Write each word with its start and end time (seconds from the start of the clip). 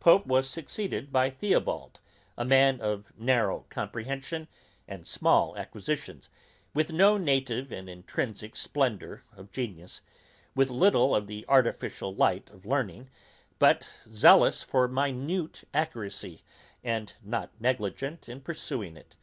Pope 0.00 0.26
was 0.26 0.50
succeeded 0.50 1.12
by 1.12 1.30
Theobald, 1.30 2.00
a 2.36 2.44
man 2.44 2.80
of 2.80 3.12
narrow 3.16 3.66
comprehension 3.70 4.48
and 4.88 5.06
small 5.06 5.56
acquisitions, 5.56 6.28
with 6.74 6.90
no 6.90 7.16
native 7.16 7.70
and 7.70 7.88
intrinsick 7.88 8.56
splendour 8.56 9.22
of 9.36 9.52
genius, 9.52 10.00
with 10.56 10.70
little 10.70 11.14
of 11.14 11.28
the 11.28 11.44
artificial 11.46 12.12
light 12.12 12.50
of 12.50 12.66
learning, 12.66 13.10
but 13.60 13.94
zealous 14.10 14.60
for 14.60 14.88
minute 14.88 15.62
accuracy, 15.72 16.42
and 16.82 17.12
not 17.22 17.52
negligent 17.60 18.28
in 18.28 18.40
pursuing 18.40 18.96
it. 18.96 19.14